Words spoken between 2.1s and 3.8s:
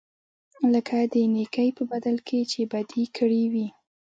کې چې بدي کړې وي.